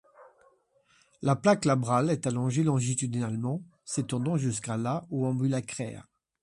La 1.21 1.35
plaque 1.35 1.65
labrale 1.65 2.09
est 2.09 2.25
allongée 2.25 2.63
longitudinalement, 2.63 3.61
s'étendant 3.85 4.35
jusqu'à 4.35 4.75
la 4.75 5.05
ou 5.11 5.27
ambulacraire. 5.27 6.07